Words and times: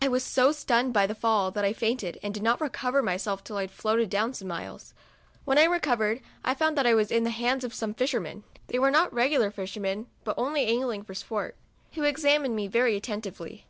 I 0.00 0.06
was 0.06 0.22
so 0.22 0.52
stunned 0.52 0.94
by 0.94 1.08
the 1.08 1.14
fall 1.16 1.50
that 1.50 1.64
I 1.64 1.72
fainted, 1.72 2.16
and 2.22 2.32
did 2.32 2.44
not 2.44 2.60
recover 2.60 3.02
myself 3.02 3.42
till 3.42 3.56
I 3.56 3.62
had 3.62 3.72
floated 3.72 4.14
some 4.32 4.46
miles. 4.46 4.94
When 5.44 5.58
I 5.58 5.64
recovered, 5.64 6.20
I 6.44 6.54
found 6.54 6.78
that 6.78 6.86
I 6.86 6.94
was 6.94 7.10
in 7.10 7.24
the 7.24 7.30
hands 7.30 7.64
of 7.64 7.74
some 7.74 7.92
fishermen, 7.92 8.44
(they 8.68 8.78
were 8.78 8.92
not 8.92 9.12
regular 9.12 9.50
fishermen, 9.50 10.06
but 10.22 10.38
only 10.38 10.66
angling 10.66 11.02
for 11.02 11.14
sport,) 11.14 11.56
who 11.94 12.04
examined 12.04 12.54
me 12.54 12.68
very 12.68 12.94
atten 12.96 13.22
tively. 13.22 13.64